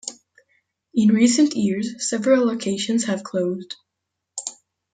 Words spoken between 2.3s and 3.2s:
locations